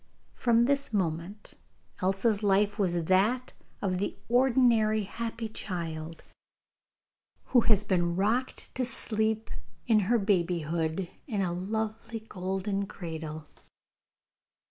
[0.33, 1.53] From this moment
[2.01, 3.53] Elsa's life was that
[3.83, 6.23] of the ordinary happy child,
[7.53, 9.51] who has been rocked to sleep
[9.85, 13.45] in her babyhood in a lovely golden cradle.